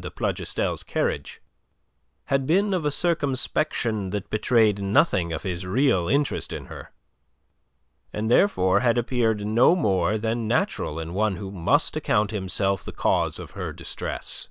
[0.00, 1.42] de Plougastel's carriage
[2.26, 6.92] had been of a circumspection that betrayed nothing of his real interest in her,
[8.12, 12.92] and therefore had appeared no more than natural in one who must account himself the
[12.92, 14.46] cause of her distress.